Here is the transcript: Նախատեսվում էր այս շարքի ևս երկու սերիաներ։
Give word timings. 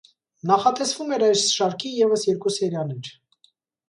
Նախատեսվում 0.51 1.11
էր 1.17 1.25
այս 1.27 1.43
շարքի 1.57 1.91
ևս 1.97 2.23
երկու 2.29 2.55
սերիաներ։ 2.57 3.13